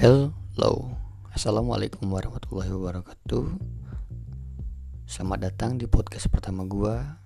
[0.00, 0.96] Hello,
[1.36, 3.52] assalamualaikum warahmatullahi wabarakatuh.
[5.04, 7.20] Selamat datang di podcast pertama gua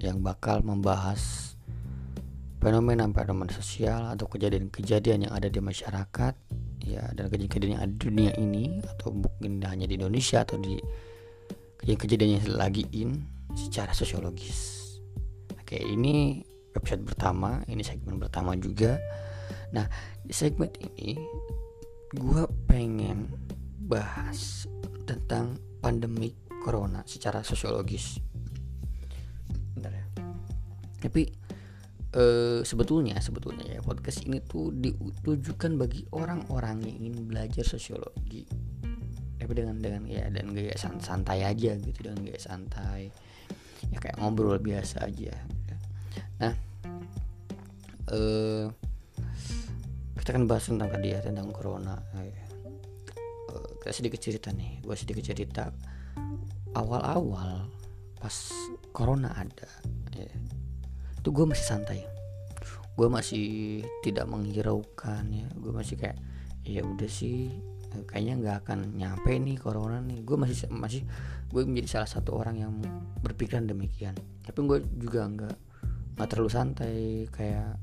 [0.00, 1.52] yang bakal membahas
[2.64, 6.32] fenomena-fenomena sosial atau kejadian-kejadian yang ada di masyarakat,
[6.80, 10.80] ya dan kejadian-kejadian yang ada di dunia ini atau mungkin hanya di Indonesia atau di
[11.76, 13.20] kejadian-kejadian yang lagi in
[13.52, 14.80] secara sosiologis.
[15.60, 16.40] Oke, ini
[16.72, 18.96] episode pertama, ini segmen pertama juga.
[19.76, 19.84] Nah,
[20.24, 21.20] di segmen ini
[22.14, 23.26] gue pengen
[23.84, 24.70] bahas
[25.04, 26.30] tentang pandemi
[26.62, 28.22] corona secara sosiologis.
[29.74, 30.06] Bentar ya.
[31.02, 31.22] Tapi
[32.14, 38.46] eh, sebetulnya sebetulnya ya podcast ini tuh ditujukan bagi orang-orang yang ingin belajar sosiologi.
[39.36, 43.12] Tapi dengan dengan ya dan gaya santai aja gitu dengan gaya santai.
[43.92, 45.36] Ya kayak ngobrol biasa aja.
[46.40, 46.54] Nah,
[48.08, 48.66] eh
[50.24, 52.00] kita akan bahas tentang tadi ya tentang corona.
[52.16, 55.68] Uh, kita sedikit cerita nih gue sedikit cerita.
[56.72, 57.68] Awal-awal
[58.16, 58.32] pas
[58.96, 59.68] corona ada
[60.16, 60.24] ya,
[61.20, 62.08] itu gue masih santai.
[62.96, 65.44] Gue masih tidak menghiraukan ya.
[65.60, 66.16] Gue masih kayak
[66.64, 67.52] ya udah sih
[68.08, 70.24] kayaknya nggak akan nyampe nih corona nih.
[70.24, 71.04] Gue masih masih
[71.52, 72.72] gue menjadi salah satu orang yang
[73.20, 74.16] berpikiran demikian.
[74.40, 75.56] Tapi gue juga nggak
[76.16, 77.76] nggak terlalu santai kayak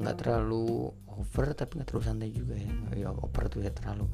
[0.00, 2.72] nggak terlalu over tapi nggak terlalu santai juga ya.
[2.96, 4.08] Ya over tuh ya terlalu.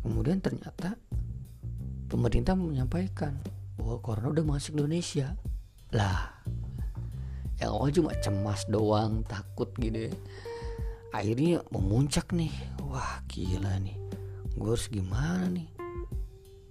[0.00, 0.94] Kemudian ternyata
[2.06, 3.42] pemerintah menyampaikan
[3.76, 5.34] bahwa corona udah masuk Indonesia.
[5.92, 6.30] Lah
[7.56, 10.14] yang awal cuma cemas doang takut gitu ya.
[11.16, 12.52] akhirnya memuncak nih.
[12.84, 13.96] Wah gila nih.
[14.56, 15.68] Gue harus gimana nih?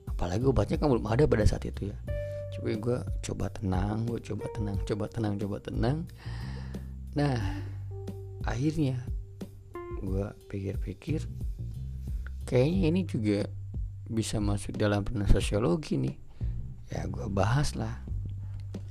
[0.05, 1.97] Apalagi obatnya kan belum ada pada saat itu ya.
[2.55, 5.97] Coba gue coba tenang gue coba tenang coba tenang coba tenang
[7.15, 7.39] nah
[8.43, 8.99] akhirnya
[10.03, 11.25] gue pikir-pikir
[12.45, 13.39] kayaknya ini juga
[14.05, 16.15] bisa masuk dalam pernah sosiologi nih.
[16.93, 18.05] Ya gue bahas lah.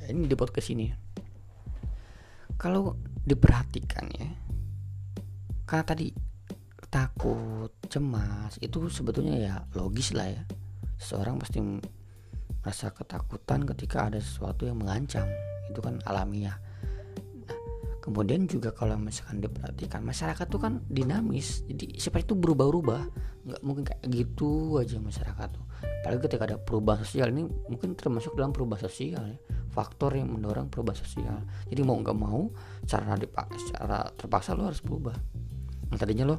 [0.02, 0.90] Ya, ini di podcast ini.
[2.58, 4.30] Kalau diperhatikan ya
[5.64, 6.12] karena tadi
[6.92, 10.42] takut cemas itu sebetulnya ya logis lah ya.
[10.98, 15.28] Seseorang pasti merasa ketakutan ketika ada sesuatu yang mengancam.
[15.70, 16.63] Itu kan alamiah
[18.04, 21.64] kemudian juga kalau misalkan diperhatikan masyarakat tuh kan dinamis.
[21.64, 23.02] Jadi seperti itu berubah-ubah.
[23.48, 25.64] Nggak mungkin kayak gitu aja masyarakat tuh.
[26.04, 29.38] Apalagi ketika ada perubahan sosial ini mungkin termasuk dalam perubahan sosial ya.
[29.72, 31.40] Faktor yang mendorong perubahan sosial.
[31.64, 32.52] Jadi mau nggak mau
[32.84, 35.16] cara dipaksa secara terpaksa lo harus berubah.
[35.88, 36.36] Yang tadinya lo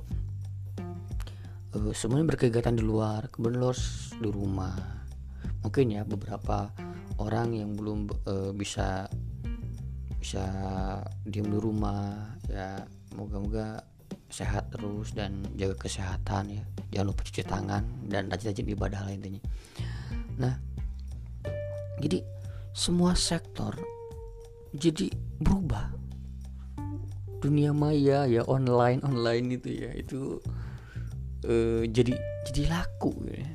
[1.82, 4.78] uh, semuanya berkegiatan di luar kemudian lo harus di rumah.
[5.66, 6.70] Mungkin ya beberapa
[7.18, 9.10] orang yang belum uh, bisa
[10.26, 10.42] bisa
[11.22, 12.18] diem di rumah
[12.50, 12.82] ya
[13.14, 13.78] moga-moga
[14.26, 16.64] sehat terus dan jaga kesehatan ya.
[16.90, 19.44] Jangan lupa cuci tangan dan rajin-rajin ibadah lain intinya.
[20.42, 20.58] Nah
[22.02, 22.26] jadi
[22.74, 23.78] semua sektor
[24.74, 25.94] jadi berubah.
[27.46, 30.42] Dunia maya ya online online itu ya itu
[31.46, 32.18] uh, jadi
[32.50, 33.46] jadi laku ya.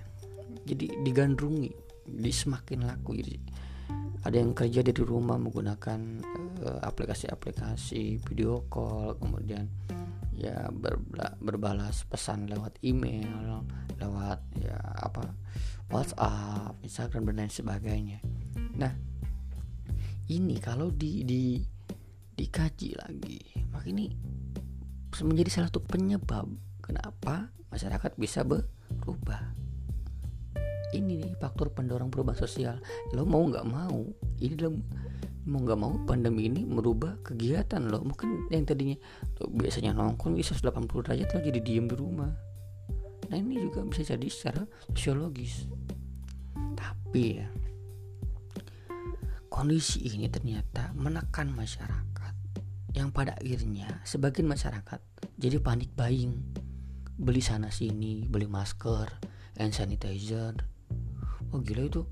[0.70, 1.74] Jadi digandrungi
[2.14, 3.18] jadi semakin laku.
[3.18, 3.58] Jadi
[4.20, 6.00] ada yang kerja dari rumah menggunakan
[6.60, 9.68] aplikasi-aplikasi video call kemudian
[10.36, 13.64] ya berbala, berbalas pesan lewat email
[14.00, 15.36] lewat ya apa
[15.92, 18.18] WhatsApp Instagram dan lain sebagainya.
[18.78, 18.92] Nah
[20.30, 21.60] ini kalau di di
[22.36, 24.08] dikaji lagi maka ini
[25.20, 26.48] menjadi salah satu penyebab
[26.80, 29.52] kenapa masyarakat bisa berubah.
[30.90, 32.80] Ini nih faktor pendorong perubahan sosial.
[33.12, 34.08] Lo mau nggak mau
[34.40, 34.74] ini lo
[35.50, 38.94] mau nggak mau pandemi ini merubah kegiatan lo mungkin yang tadinya
[39.42, 42.30] lo biasanya nongkrong bisa 180 derajat lo jadi diem di rumah.
[43.26, 44.62] Nah ini juga bisa jadi secara
[44.94, 45.66] sosiologis.
[46.78, 47.50] Tapi ya
[49.50, 52.34] kondisi ini ternyata menekan masyarakat
[52.94, 55.02] yang pada akhirnya sebagian masyarakat
[55.34, 56.38] jadi panik buying.
[57.20, 59.10] Beli sana sini beli masker
[59.58, 60.54] hand sanitizer.
[61.50, 62.06] Oh gila itu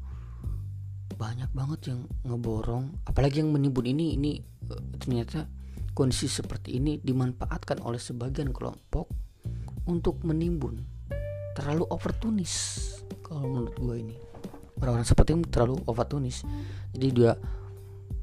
[1.19, 3.03] banyak banget yang ngeborong.
[3.03, 4.39] Apalagi yang menimbun ini ini
[4.71, 5.51] uh, ternyata
[5.93, 9.11] kondisi seperti ini dimanfaatkan oleh sebagian kelompok
[9.91, 10.79] untuk menimbun.
[11.59, 12.55] Terlalu oportunis
[13.27, 14.17] kalau menurut gue ini.
[14.79, 16.47] Orang-orang seperti ini terlalu oportunis.
[16.95, 17.35] Jadi dia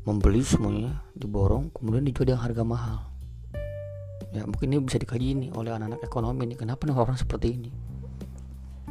[0.08, 2.98] membeli semuanya diborong kemudian dijual dengan harga mahal.
[4.32, 6.56] Ya mungkin ini bisa dikaji nih oleh anak-anak ekonomi ini.
[6.56, 7.72] Kenapa nih orang seperti ini?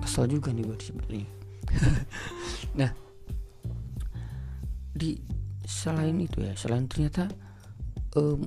[0.04, 0.76] Kesel juga nih gue
[1.08, 1.24] ini.
[2.78, 3.03] Nah
[4.94, 5.18] di
[5.66, 7.26] selain itu ya selain ternyata
[8.14, 8.46] um,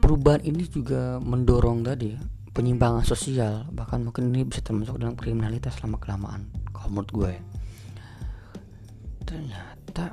[0.00, 2.20] perubahan ini juga mendorong tadi ya
[2.52, 3.68] penyimpangan sosial.
[3.72, 7.44] Bahkan mungkin ini bisa termasuk dalam kriminalitas selama kelamaan kalau menurut gue ya.
[9.22, 10.12] ternyata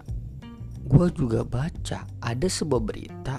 [0.80, 3.35] gue juga baca ada sebuah berita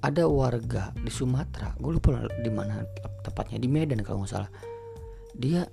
[0.00, 2.80] ada warga di Sumatera gue lupa di mana
[3.20, 4.50] tepatnya di Medan kalau nggak salah.
[5.36, 5.64] Dia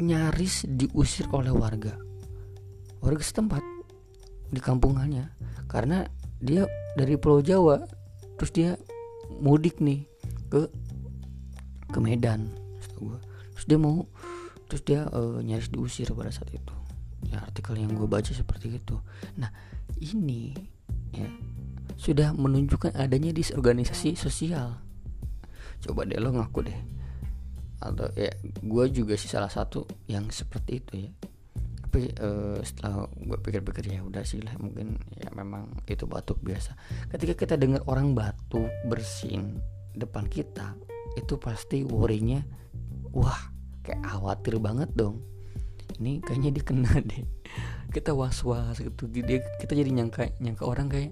[0.00, 1.92] nyaris diusir oleh warga
[3.04, 3.60] warga setempat
[4.50, 5.30] di kampungannya.
[5.70, 6.04] Karena
[6.42, 6.66] dia
[6.98, 7.80] dari Pulau Jawa
[8.36, 8.74] terus dia
[9.40, 10.02] mudik nih
[10.50, 10.66] ke
[11.90, 12.50] ke Medan
[13.60, 14.08] terus dia mau
[14.72, 16.74] terus dia uh, nyaris diusir pada saat itu.
[17.28, 18.96] Ya artikel yang gue baca seperti itu.
[19.36, 19.52] Nah
[20.00, 20.56] ini
[21.12, 21.28] ya
[22.00, 24.80] sudah menunjukkan adanya disorganisasi sosial.
[25.84, 26.80] Coba deh lo ngaku deh.
[27.84, 31.12] Atau ya gue juga sih salah satu yang seperti itu ya
[31.90, 36.78] tapi uh, setelah gue pikir-pikir ya udah sih lah mungkin ya memang itu batuk biasa.
[37.10, 39.58] Ketika kita dengar orang batuk bersin
[39.98, 40.78] depan kita
[41.18, 42.46] itu pasti worrynya
[43.10, 43.50] wah
[43.82, 45.18] kayak khawatir banget dong.
[45.98, 47.26] Ini kayaknya dikena deh.
[47.90, 51.10] Kita was was gitu dia kita jadi nyangka nyangka orang kayak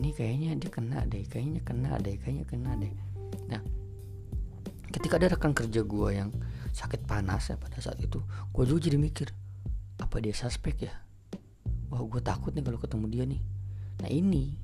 [0.00, 2.92] ini kayaknya dia kena deh kayaknya kena deh kayaknya kena deh.
[3.52, 3.60] Nah
[4.96, 6.32] ketika ada rekan kerja gue yang
[6.72, 8.24] sakit panas ya pada saat itu
[8.56, 9.28] gue juga jadi mikir
[10.00, 10.94] apa dia suspek ya?
[11.92, 13.42] Wah gue takut nih kalau ketemu dia nih.
[14.00, 14.56] Nah ini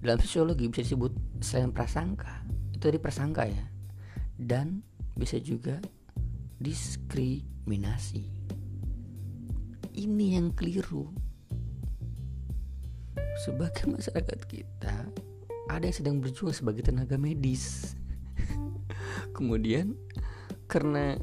[0.00, 2.44] dalam sosiologi bisa disebut selain prasangka
[2.76, 3.64] itu dari prasangka ya
[4.36, 4.84] dan
[5.14, 5.78] bisa juga
[6.58, 8.24] diskriminasi.
[9.94, 11.06] Ini yang keliru.
[13.46, 14.94] Sebagai masyarakat kita
[15.70, 17.94] ada yang sedang berjuang sebagai tenaga medis.
[19.36, 19.94] Kemudian
[20.66, 21.18] karena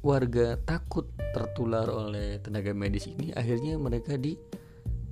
[0.00, 4.36] warga takut tertular oleh tenaga medis ini akhirnya mereka di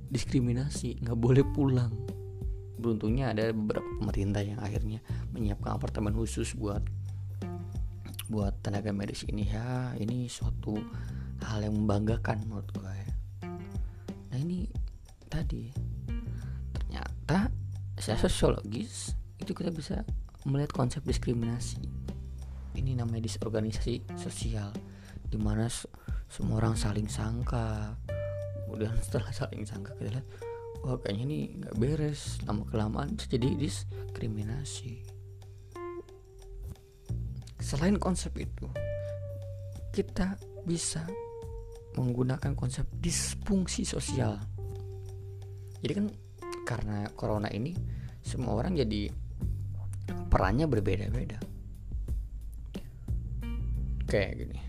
[0.09, 1.93] diskriminasi nggak boleh pulang.
[2.79, 5.03] Beruntungnya ada beberapa pemerintah yang akhirnya
[5.35, 6.81] menyiapkan apartemen khusus buat
[8.29, 9.45] buat tenaga medis ini.
[9.45, 10.81] Ya ini suatu
[11.45, 13.09] hal yang membanggakan menurut gue ya.
[14.29, 14.67] nah ini
[15.31, 15.71] tadi
[16.75, 17.47] ternyata
[17.95, 20.03] secara sosiologis itu kita bisa
[20.43, 21.79] melihat konsep diskriminasi
[22.79, 24.71] ini namanya disorganisasi sosial
[25.27, 25.67] di mana
[26.31, 27.99] semua orang saling sangka.
[28.65, 30.27] Kemudian setelah saling sangka kita lihat
[30.81, 35.03] wah kayaknya ini nggak beres lama kelamaan jadi diskriminasi.
[37.59, 38.65] Selain konsep itu
[39.91, 41.03] kita bisa
[41.99, 44.39] menggunakan konsep disfungsi sosial.
[45.83, 46.07] Jadi kan
[46.63, 47.75] karena corona ini
[48.23, 49.09] semua orang jadi
[50.29, 51.48] perannya berbeda-beda
[54.09, 54.59] kayak gini.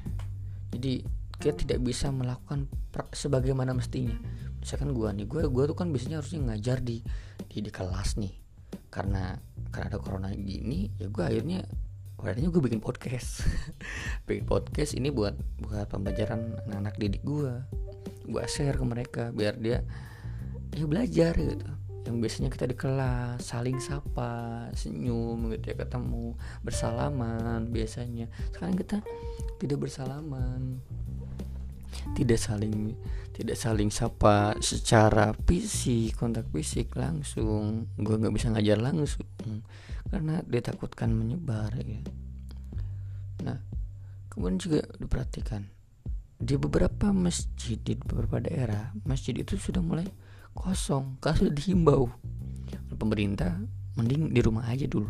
[0.77, 0.93] Jadi
[1.41, 2.69] kita tidak bisa melakukan
[3.17, 4.15] sebagaimana mestinya.
[4.61, 7.01] Misalkan gue nih gue gue tuh kan biasanya harusnya ngajar di
[7.49, 8.37] di, di kelas nih.
[8.93, 9.35] Karena
[9.73, 11.65] karena ada corona gini ya gue akhirnya
[12.21, 13.49] akhirnya gue bikin podcast.
[14.29, 15.33] Bikin podcast ini buat
[15.65, 17.57] buat pembelajaran anak-anak didik gue
[18.31, 19.83] gue share ke mereka biar dia
[20.77, 26.33] ya belajar gitu yang biasanya kita di kelas saling sapa senyum gitu ya ketemu
[26.65, 28.27] bersalaman biasanya.
[28.53, 29.05] Sekarang kita
[29.61, 30.81] tidak bersalaman
[32.17, 32.97] tidak saling
[33.37, 37.89] tidak saling sapa secara fisik kontak fisik langsung.
[38.01, 39.29] Gue nggak bisa ngajar langsung
[40.09, 42.01] karena dia takutkan menyebar ya.
[43.45, 43.59] Nah
[44.33, 45.69] kemudian juga diperhatikan.
[46.41, 50.09] Di beberapa masjid di beberapa daerah masjid itu sudah mulai
[50.61, 52.05] kosong karena sudah dihimbau.
[53.01, 53.57] Pemerintah
[53.97, 55.09] mending di rumah aja dulu.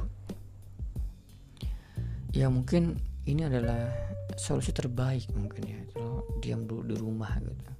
[2.30, 2.94] Ya mungkin
[3.26, 3.90] ini adalah
[4.38, 7.70] solusi terbaik mungkin ya kalau diam dulu di rumah gitu.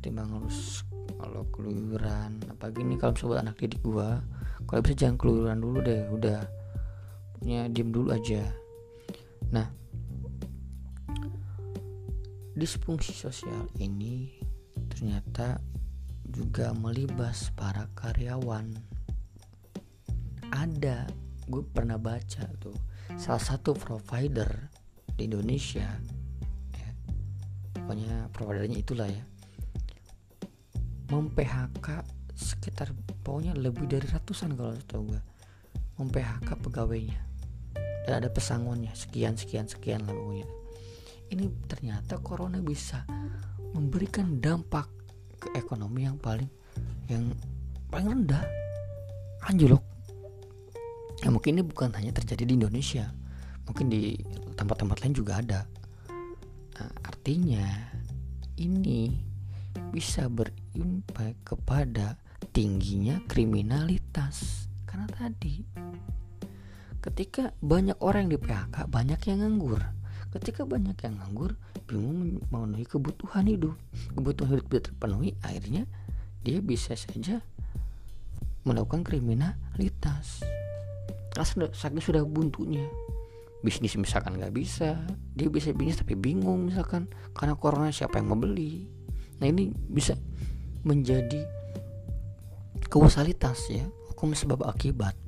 [0.00, 0.80] Ketimbang harus
[1.20, 4.24] kalau keluyuran apa gini kalau sobat anak didik gua
[4.64, 6.40] kalau bisa jangan keluyuran dulu deh udah.
[7.36, 8.40] Punya diam dulu aja.
[9.52, 9.68] Nah
[12.56, 14.32] disfungsi sosial ini
[14.88, 15.60] ternyata
[16.36, 18.76] juga melibas para karyawan.
[20.52, 21.08] Ada
[21.48, 22.76] gue pernah baca tuh
[23.16, 24.68] salah satu provider
[25.16, 25.88] di Indonesia
[26.76, 26.90] ya,
[27.72, 29.24] pokoknya providernya itulah ya
[31.06, 32.02] mem PHK
[32.34, 32.90] sekitar
[33.22, 35.22] pokoknya lebih dari ratusan kalau tahu gue
[35.96, 37.20] mem PHK pegawainya.
[38.06, 40.46] Dan ada pesangonnya sekian sekian sekian lah pokoknya.
[41.26, 43.02] Ini ternyata corona bisa
[43.74, 44.86] memberikan dampak
[45.54, 46.48] ekonomi yang paling
[47.08, 47.32] yang
[47.90, 48.44] paling rendah.
[49.46, 49.96] Anjlok
[51.22, 53.08] ya mungkin ini bukan hanya terjadi di Indonesia.
[53.66, 54.14] Mungkin di
[54.54, 55.60] tempat-tempat lain juga ada.
[56.78, 57.66] Nah, artinya
[58.60, 59.10] ini
[59.90, 62.14] bisa berimpak kepada
[62.54, 64.68] tingginya kriminalitas.
[64.86, 65.66] Karena tadi
[67.02, 69.82] ketika banyak orang yang di PHK banyak yang nganggur
[70.34, 71.54] ketika banyak yang nganggur
[71.86, 73.74] bingung memenuhi kebutuhan hidup.
[74.14, 75.86] Kebutuhan hidup tidak terpenuhi akhirnya
[76.42, 77.42] dia bisa saja
[78.66, 80.42] melakukan kriminalitas.
[81.30, 82.86] Karena saking sudah buntunya.
[83.62, 85.00] Bisnis misalkan nggak bisa
[85.34, 88.86] dia bisa bisnis tapi bingung misalkan karena corona siapa yang mau beli
[89.36, 90.14] nah ini bisa
[90.86, 91.42] menjadi
[92.86, 95.18] kausalitas ya hukum sebab akibat.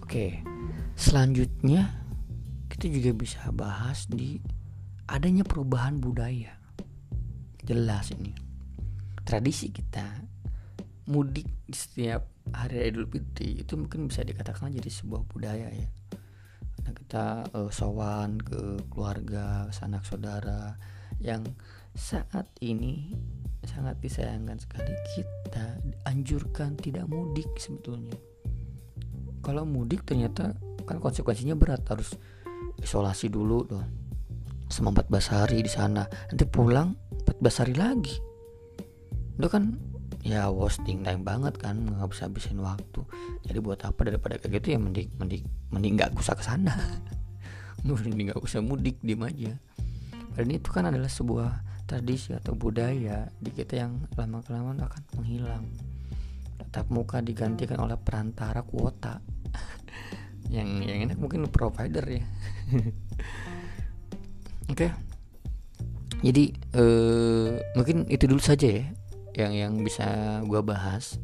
[0.00, 0.55] Oke
[0.96, 1.92] selanjutnya
[2.72, 4.40] kita juga bisa bahas di
[5.06, 6.56] adanya perubahan budaya.
[7.62, 8.34] Jelas ini.
[9.26, 10.06] Tradisi kita
[11.06, 15.88] mudik di setiap hari Idul Fitri itu mungkin bisa dikatakan jadi sebuah budaya ya.
[16.78, 17.24] Karena kita
[17.54, 20.78] uh, sowan ke keluarga sanak saudara
[21.22, 21.42] yang
[21.94, 23.14] saat ini
[23.66, 24.94] sangat disayangkan sekali.
[25.14, 28.14] Kita anjurkan tidak mudik sebetulnya.
[29.42, 30.54] Kalau mudik ternyata
[30.86, 32.14] kan konsekuensinya berat harus
[32.80, 33.86] isolasi dulu dong.
[34.70, 36.06] Selama 14 hari di sana.
[36.06, 36.94] Nanti pulang
[37.26, 38.16] 14 hari lagi.
[39.36, 39.76] Itu kan
[40.26, 43.02] ya wasting time banget kan nggak bisa habisin waktu.
[43.46, 46.74] Jadi buat apa daripada kayak gitu ya mending mending mending nggak usah ke sana
[47.86, 49.52] mending nggak usah mudik diem aja.
[50.36, 51.50] Dan itu kan adalah sebuah
[51.86, 55.64] tradisi atau budaya di kita yang lama kelamaan akan menghilang.
[56.58, 59.22] Tetap muka digantikan oleh perantara kuota
[60.50, 62.22] yang yang enak mungkin provider ya
[64.70, 64.90] oke okay.
[66.22, 68.86] jadi eh, mungkin itu dulu saja ya
[69.36, 71.20] yang yang bisa gue bahas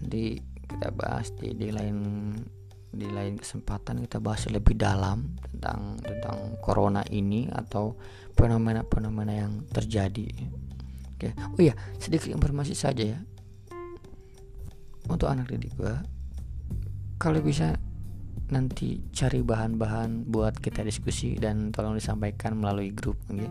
[0.00, 2.32] di kita bahas di, di lain
[2.88, 8.00] di lain kesempatan kita bahas lebih dalam tentang tentang corona ini atau
[8.32, 10.24] fenomena-fenomena yang terjadi.
[11.12, 11.36] Oke.
[11.36, 13.20] Oh iya, sedikit informasi saja ya.
[15.04, 15.92] Untuk anak didik gue
[17.18, 17.74] kalau bisa
[18.48, 23.48] nanti cari bahan-bahan buat kita diskusi dan tolong disampaikan melalui grup okay?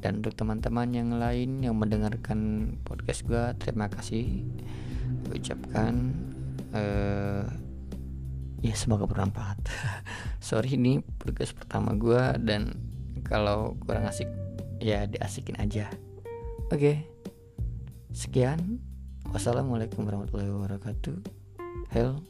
[0.00, 4.44] dan untuk teman-teman yang lain yang mendengarkan podcast gue terima kasih.
[5.32, 6.12] Ucapkan
[6.76, 7.48] uh,
[8.60, 9.56] ya semoga bermanfaat.
[10.52, 12.76] Sorry ini podcast pertama gue dan
[13.24, 14.28] kalau kurang asik
[14.78, 15.88] ya diasikin aja.
[16.68, 16.76] Oke?
[16.76, 16.96] Okay.
[18.12, 18.80] sekian.
[19.32, 21.18] Wassalamualaikum warahmatullahi wabarakatuh.
[21.92, 22.22] Hello